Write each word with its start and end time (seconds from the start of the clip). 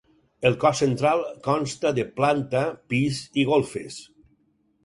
El 0.49 0.55
cos 0.63 0.79
central 0.83 1.21
consta 1.49 1.91
de 1.99 2.07
planta, 2.21 2.65
pis 2.95 3.21
i 3.43 3.47
golfes. 3.51 4.01